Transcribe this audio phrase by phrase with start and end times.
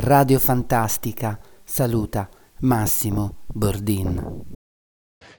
[0.00, 2.28] Radio Fantastica saluta
[2.60, 4.42] Massimo Bordin.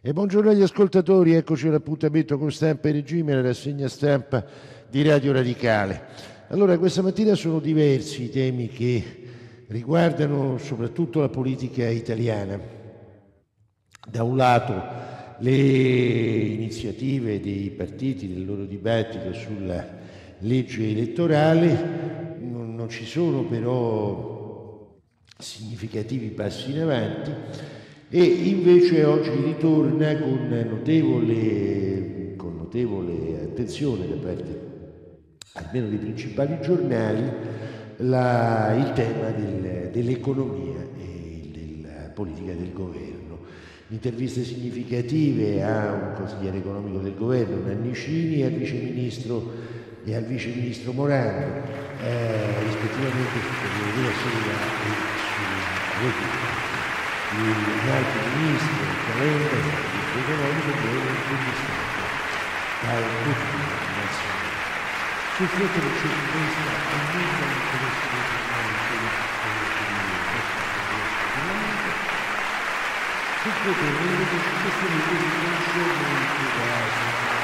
[0.01, 4.43] E buongiorno agli ascoltatori, eccoci all'appuntamento con Stampa e Regime, la rassegna stampa
[4.89, 6.01] di Radio Radicale.
[6.47, 9.03] Allora, questa mattina sono diversi i temi che
[9.67, 12.59] riguardano soprattutto la politica italiana.
[14.09, 14.73] Da un lato
[15.37, 19.85] le iniziative dei partiti, del loro dibattito sulla
[20.39, 24.36] legge elettorale, non, non ci sono però
[25.37, 27.31] significativi passi in avanti
[28.09, 34.67] e invece oggi ritorna con notevole, con notevole attenzione da parte
[35.53, 37.23] almeno dei principali giornali
[37.97, 43.15] la, il tema del, dell'economia e della politica del governo.
[43.89, 49.75] Interviste significative a un consigliere economico del governo, Nannicini, al viceministro
[50.07, 51.67] e al viceministro Morano,
[51.99, 53.39] eh, rispettivamente
[54.07, 54.29] e su
[55.99, 56.55] Repubblica
[57.35, 59.67] un altro ministro, Calenda, il
[60.15, 62.07] economico, viene intervistato
[62.87, 63.67] dal pubblico
[63.99, 64.55] nazionale.
[65.35, 68.07] Sul fronte del centro-destra è molto interesse
[73.43, 74.25] sul fronte delle
[74.61, 77.36] questioni di riconosciamo il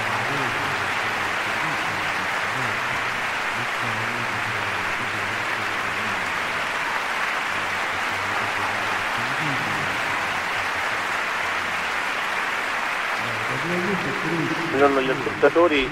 [14.23, 15.89] Buongiorno agli ascoltatori,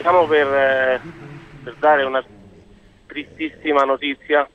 [0.00, 1.00] siamo per, eh,
[1.64, 2.22] per dare una
[3.06, 4.46] tristissima notizia,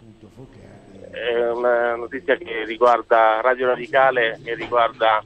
[1.10, 5.24] è una notizia che riguarda Radio Radicale e riguarda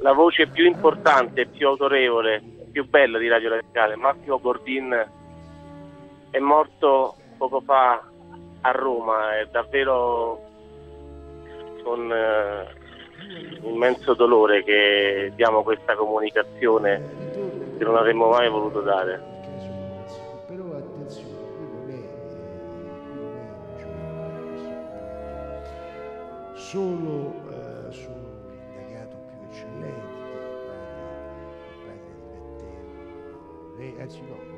[0.00, 5.08] la voce più importante, più autorevole, più bella di Radio Radicale, Massimo Bordin
[6.30, 8.02] è morto poco fa
[8.62, 10.40] a Roma, è davvero
[11.82, 12.79] con eh,
[13.62, 17.02] immenso dolore che diamo questa comunicazione
[17.76, 19.22] che non avremmo mai voluto dare.
[20.46, 21.98] Però attenzione, qui non è,
[26.54, 31.02] solo eh, sull'indagato più eccellente, il padre,
[31.68, 32.24] il padre di
[33.78, 34.49] Matteo, anzi no,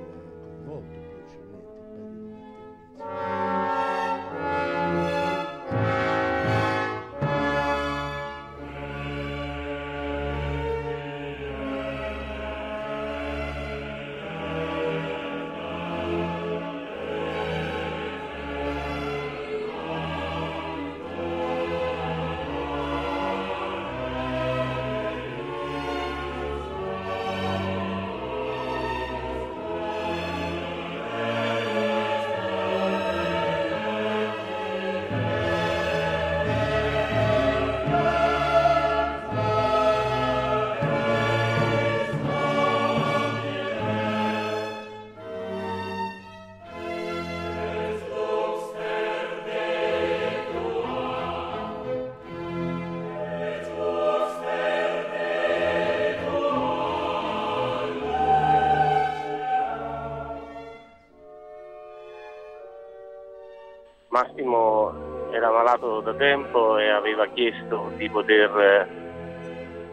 [64.22, 68.56] Massimo era malato da tempo e aveva chiesto di poter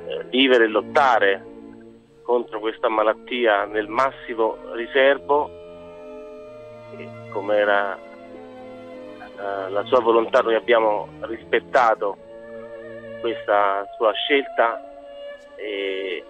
[0.07, 1.45] eh, vivere e lottare
[2.21, 5.49] contro questa malattia nel massimo riservo
[7.31, 12.15] come era eh, la sua volontà noi abbiamo rispettato
[13.21, 14.79] questa sua scelta
[15.55, 16.23] e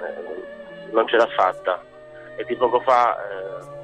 [0.00, 1.80] eh, non ce l'ha fatta.
[2.34, 3.16] E di poco fa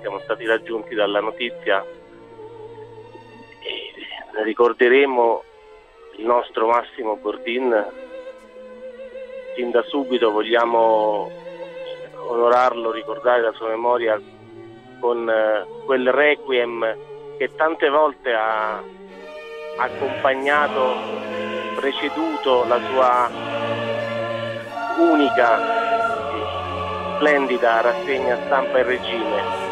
[0.01, 1.85] siamo stati raggiunti dalla notizia
[4.43, 5.43] ricorderemo
[6.17, 7.87] il nostro Massimo Bordin
[9.55, 11.31] fin da subito vogliamo
[12.29, 14.21] onorarlo, ricordare la sua memoria
[15.01, 16.97] con eh, quel requiem
[17.39, 18.83] che tante volte ha
[19.79, 20.97] accompagnato,
[21.77, 23.31] preceduto la sua
[24.99, 25.59] unica,
[27.17, 29.68] splendida rassegna stampa e regime.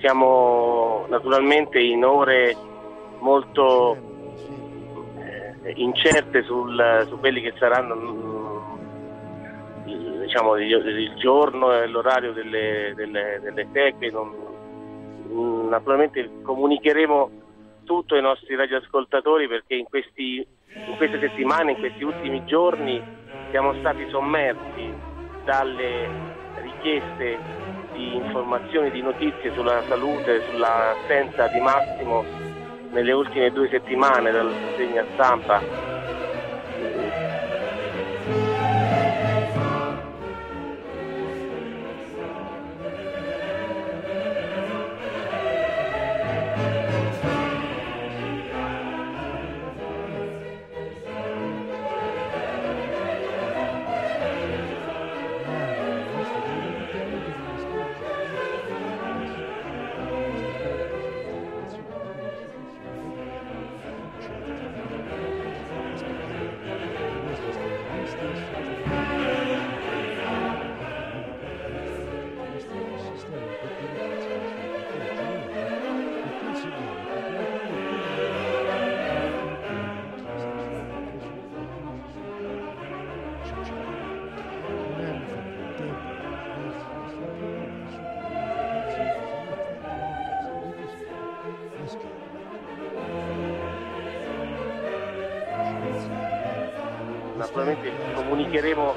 [0.00, 2.56] Siamo naturalmente in ore
[3.20, 3.96] molto
[5.18, 8.28] eh, incerte sul, su quelli che saranno mm,
[10.22, 14.10] diciamo, il giorno e l'orario delle, delle, delle teche.
[14.10, 14.34] Non,
[15.28, 17.30] mm, naturalmente comunicheremo
[17.84, 23.02] tutto ai nostri radioascoltatori perché in, questi, in queste settimane, in questi ultimi giorni
[23.50, 24.92] siamo stati sommersi
[25.44, 26.08] dalle
[26.60, 27.38] richieste
[27.98, 32.24] di informazioni, di notizie sulla salute, sull'assenza di Massimo
[32.92, 35.60] nelle ultime due settimane dalla segna stampa
[98.48, 98.96] comunicheremo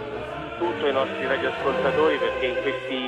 [0.57, 3.05] tutto ai nostri radioascoltatori perché in, questi,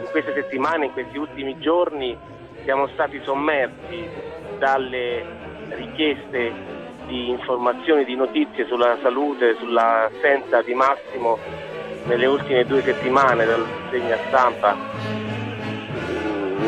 [0.00, 2.16] in queste settimane, in questi ultimi giorni
[2.64, 4.08] siamo stati sommersi
[4.58, 5.24] dalle
[5.68, 6.52] richieste
[7.06, 11.38] di informazioni, di notizie sulla salute, sull'assenza di Massimo
[12.06, 14.76] nelle ultime due settimane dal segna stampa.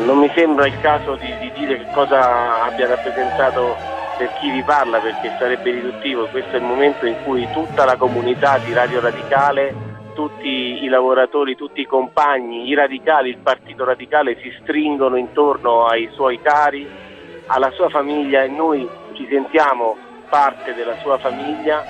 [0.05, 3.75] Non mi sembra il caso di, di dire che cosa abbia rappresentato
[4.17, 7.95] per chi vi parla perché sarebbe riduttivo, questo è il momento in cui tutta la
[7.95, 9.73] comunità di Radio Radicale,
[10.15, 16.09] tutti i lavoratori, tutti i compagni, i radicali, il partito radicale si stringono intorno ai
[16.13, 16.89] suoi cari,
[17.45, 19.95] alla sua famiglia e noi ci sentiamo
[20.27, 21.83] parte della sua famiglia.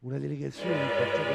[0.00, 1.31] Una delegazione del Partito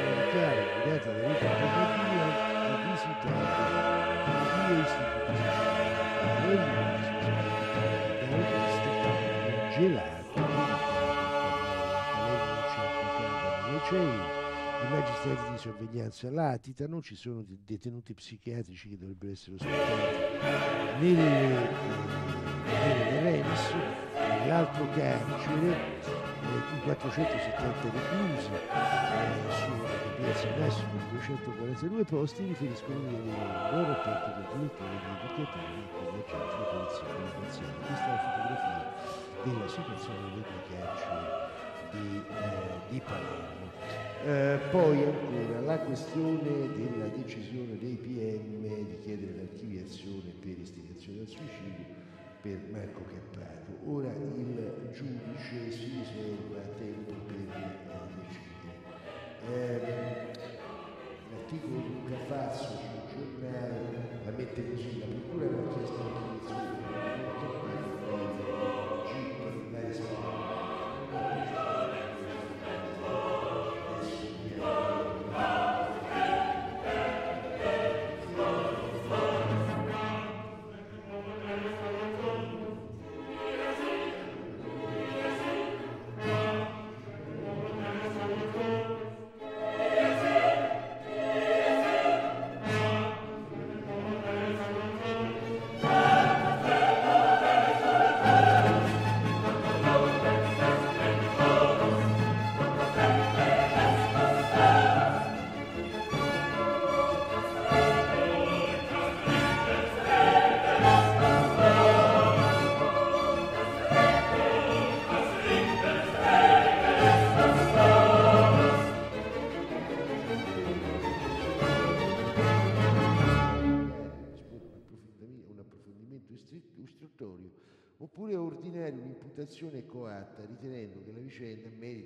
[15.58, 21.00] di sorveglianza latitano, ci sono detenuti psichiatrici che dovrebbero essere ospitati.
[21.00, 21.68] Nelle,
[22.64, 23.72] nelle REMS,
[24.14, 26.06] nell'altro carcere
[26.72, 29.68] in 470 reclusi eh, su
[30.16, 35.50] piazza massimo di 242 posti riferiscono di buon rapporto con il direttore degli educatori e
[35.50, 37.04] con gli agenti di polizia.
[37.04, 37.86] Penitenziaria.
[37.86, 38.86] Questa è la fotografia
[39.42, 43.66] della situazione delle carceri di, eh, di Palermo.
[44.24, 51.28] Eh, poi ancora la questione della decisione dei PM di chiedere l'archiviazione per istigazione al
[51.28, 51.84] suicidio
[52.40, 53.90] per Marco Cappato.
[53.90, 57.78] Ora il giudice si riserva tempo per eh,
[58.16, 58.76] decidere.
[59.46, 60.56] Eh,
[61.30, 66.27] l'articolo di Luca Fazzo sul giornale la mette così, la procura non ha chiesto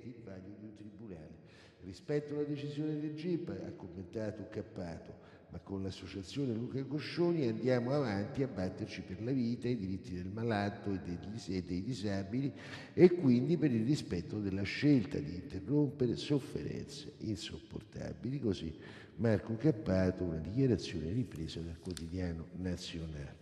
[0.07, 1.41] il vaglio di un tribunale.
[1.83, 5.13] Rispetto alla decisione del GIP, ha commentato Cappato,
[5.49, 10.31] ma con l'associazione Luca Coscioni andiamo avanti a batterci per la vita, i diritti del
[10.31, 12.51] malato e dei, dei disabili
[12.93, 18.39] e quindi per il rispetto della scelta di interrompere sofferenze insopportabili.
[18.39, 18.75] Così
[19.17, 23.37] Marco Cappato, una dichiarazione ripresa dal quotidiano nazionale.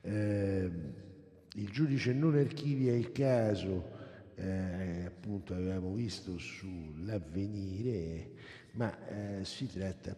[0.00, 0.70] Eh,
[1.54, 4.02] il giudice non archivia il caso,
[4.36, 8.30] eh, appunto avevamo visto sull'avvenire,
[8.72, 10.16] ma eh, si tratta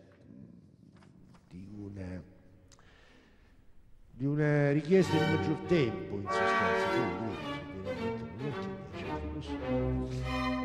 [1.48, 2.22] di una,
[4.10, 6.86] di una richiesta di maggior tempo, in sostanza,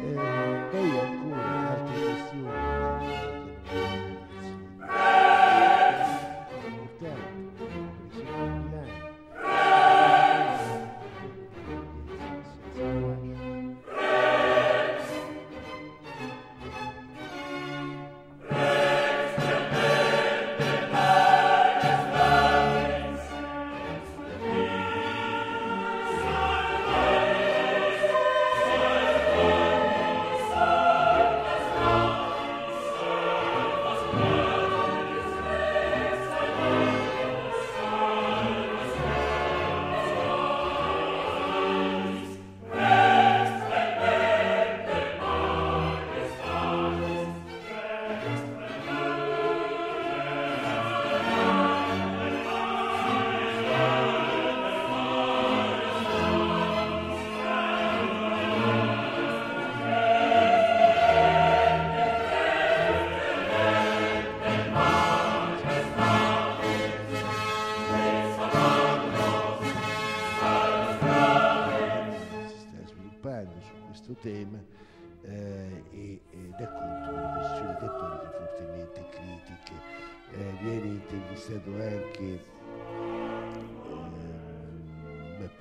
[0.03, 0.15] eh,
[0.71, 4.10] poi ancora altre questioni.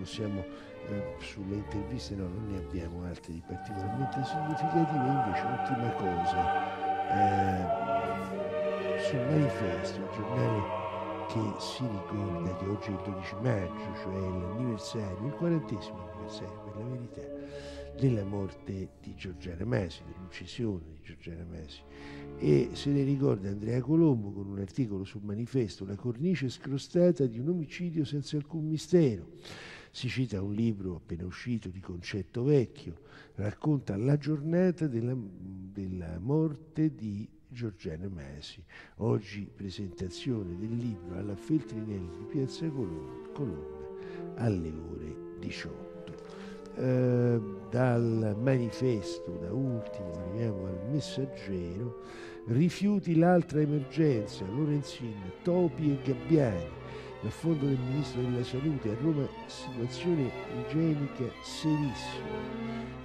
[0.01, 0.43] Possiamo
[0.89, 6.41] eh, sulle interviste no, non ne abbiamo altre di particolarmente significative, invece ultima cosa,
[7.11, 10.79] eh, sul manifesto, il giornale
[11.29, 16.77] che si ricorda che oggi è il 12 maggio, cioè l'anniversario, il quarantesimo anniversario per
[16.77, 17.21] la verità,
[18.01, 21.83] della morte di Giorgiana Masi, dell'uccisione di Giorgiana Masi.
[22.39, 27.39] E se ne ricorda Andrea Colombo con un articolo sul manifesto La cornice scrostata di
[27.39, 29.33] un omicidio senza alcun mistero.
[29.91, 33.03] Si cita un libro appena uscito di Concetto Vecchio,
[33.35, 38.65] racconta la giornata della, della morte di Giorgiana Masi.
[38.97, 43.79] Oggi presentazione del libro alla Feltrinelli di Piazza Colonna
[44.37, 45.90] alle ore 18.
[46.81, 52.01] Eh, dal manifesto, da ultimo, arriviamo al messaggero,
[52.47, 56.69] rifiuti l'altra emergenza, Lorenzin, Topi e Gabbiani,
[57.21, 60.31] l'affondo del Ministro della Salute, a Roma situazione
[60.67, 62.41] igienica serissima,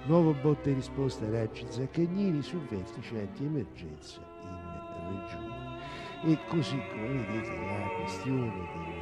[0.06, 5.64] nuova botta e risposta Raggi Zaccagnini sul vertice anti-emergenza in Regione.
[6.24, 8.95] E così come vedete la questione del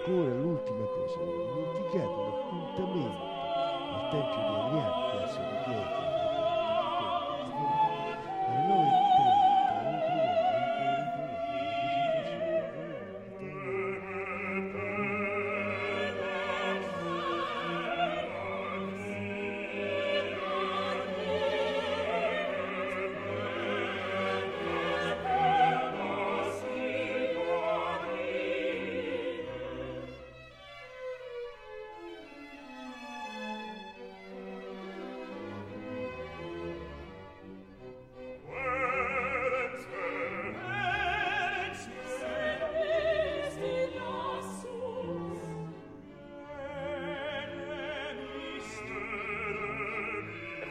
[0.00, 3.22] ancora l'ultima cosa, ho dimenticato l'appuntamento
[3.92, 4.49] al Tempio di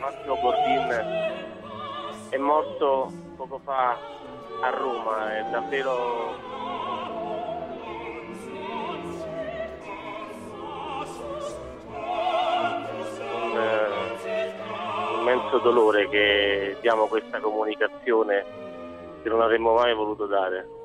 [0.10, 0.88] Massimo Bordin
[2.30, 3.96] è morto poco fa
[4.60, 6.36] a Roma, è davvero
[13.36, 13.58] un,
[15.12, 18.46] un immenso dolore che diamo questa comunicazione
[19.22, 20.79] che non avremmo mai voluto dare.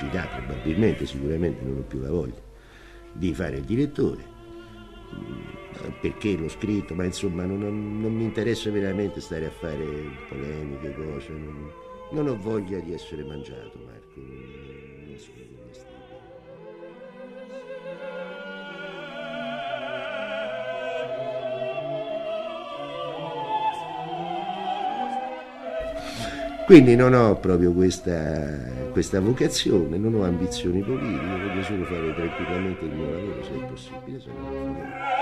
[0.00, 2.48] Capacità, probabilmente, sicuramente non ho più la voglia
[3.12, 4.24] di fare il direttore
[5.14, 7.60] mm, perché l'ho scritto, ma insomma non,
[8.00, 9.84] non, mi interessa veramente stare a fare
[10.28, 11.70] polemiche, cose, non,
[12.12, 15.49] non ho voglia di essere mangiato Marco, non sono
[26.70, 28.46] Quindi non ho proprio questa,
[28.92, 33.64] questa, vocazione, non ho ambizioni politiche, voglio solo fare tranquillamente il mio lavoro se è
[33.64, 35.19] possibile, se no non linea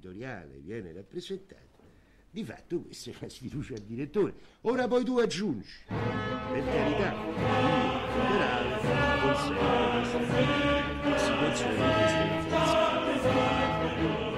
[0.00, 1.60] editoriale viene rappresentata,
[2.30, 4.34] di fatto questa è la sfiducia al direttore.
[4.62, 7.14] Ora poi tu aggiungi, per carità,
[8.16, 8.78] liberale
[9.20, 14.29] consente questa situazione di questa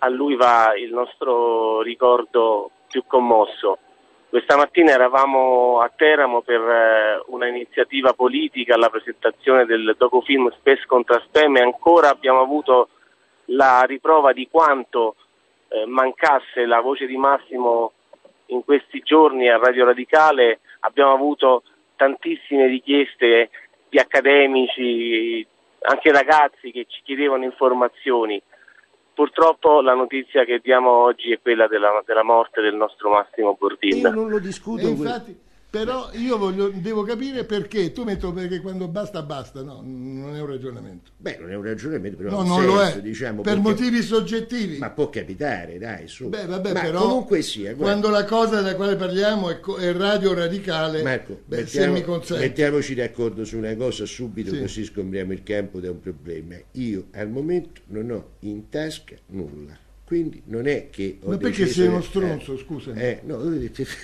[0.00, 3.78] a lui va il nostro ricordo più commosso.
[4.28, 10.84] Questa mattina eravamo a Teramo per eh, una iniziativa politica alla presentazione del docufilm Spes
[10.86, 12.90] contra Spam e ancora abbiamo avuto
[13.46, 15.16] la riprova di quanto
[15.68, 17.92] eh, mancasse la voce di Massimo
[18.46, 20.60] in questi giorni a Radio Radicale.
[20.80, 21.64] Abbiamo avuto
[21.96, 23.50] tantissime richieste
[23.88, 25.44] di accademici,
[25.82, 28.40] anche ragazzi che ci chiedevano informazioni.
[29.20, 33.98] Purtroppo la notizia che diamo oggi è quella della, della morte del nostro Massimo Bordin.
[33.98, 34.88] Io non lo discuto.
[34.88, 35.38] infatti,
[35.70, 40.40] però io voglio, devo capire perché tu metto perché quando basta basta, no, non è
[40.40, 41.12] un ragionamento.
[41.16, 44.78] Beh, non è un ragionamento, però no, non senso, lo è, diciamo, per motivi soggettivi.
[44.78, 46.28] Ma può capitare, dai, su.
[46.28, 47.82] Beh, vabbè, Ma però comunque sia, guarda.
[47.84, 52.00] quando la cosa della quale parliamo è, co- è radio radicale, Marco, beh, mettiamo- se
[52.00, 52.42] mi consenti.
[52.42, 54.60] mettiamoci d'accordo su una cosa subito, Sì.
[54.60, 56.56] così scompriamo il campo da un problema.
[56.72, 59.78] Io al momento non ho in tasca nulla.
[60.10, 63.00] Quindi non è che Ma perché sei uno che- stronzo, eh, scusami.
[63.00, 63.38] eh, no,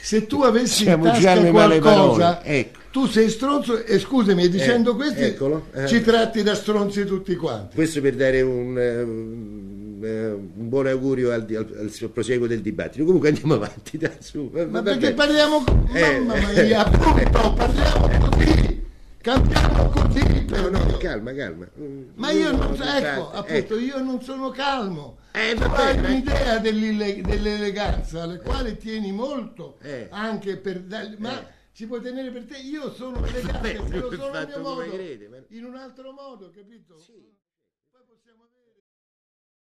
[0.03, 2.45] Se tu avessi in tasca qualcosa.
[2.45, 2.79] Ecco.
[2.93, 5.89] tu sei stronzo e scusami, dicendo Eh, questo eccolo, eh.
[5.89, 7.75] ci tratti da stronzi tutti quanti.
[7.75, 13.05] Questo per dare un, eh, un, eh, buon augurio al, al- al proseguo del dibattito.
[13.05, 13.99] Comunque andiamo avanti.
[13.99, 14.49] Dai, su.
[14.53, 18.06] Ma va perché parliamo, Eh, mamma eh, mia, appunto, parliamo
[19.27, 20.45] cambiamo così.
[20.45, 21.69] No, no, calma, calma.
[22.15, 23.79] Ma io non, ecco, appunto, ecco.
[23.79, 25.19] io non sono calmo.
[25.33, 30.07] Eh, Tu vabbè, hai un'idea dell'eleganza, alle quale tieni molto, Eh.
[30.11, 31.47] anche per dargli- ma Eh.
[31.73, 34.85] ci puoi tenere per te, io sono elegante, se lo sono a mio modo,
[35.49, 36.97] in un altro modo, capito?